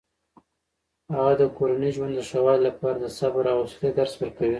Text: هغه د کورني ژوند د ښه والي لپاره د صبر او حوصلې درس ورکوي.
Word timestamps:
هغه 1.15 1.33
د 1.41 1.43
کورني 1.57 1.89
ژوند 1.95 2.13
د 2.15 2.21
ښه 2.29 2.39
والي 2.45 2.61
لپاره 2.69 2.97
د 2.99 3.05
صبر 3.19 3.43
او 3.53 3.57
حوصلې 3.61 3.89
درس 3.97 4.13
ورکوي. 4.17 4.49